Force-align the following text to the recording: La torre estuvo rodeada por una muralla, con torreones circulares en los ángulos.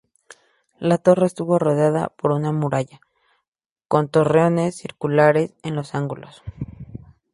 La 0.79 0.97
torre 0.97 1.27
estuvo 1.27 1.59
rodeada 1.59 2.07
por 2.17 2.31
una 2.31 2.51
muralla, 2.51 2.99
con 3.87 4.07
torreones 4.09 4.75
circulares 4.75 5.53
en 5.61 5.75
los 5.75 5.93
ángulos. 5.93 6.41